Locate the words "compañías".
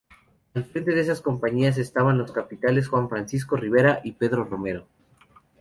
1.21-1.77